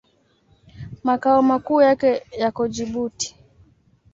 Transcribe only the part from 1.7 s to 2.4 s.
yake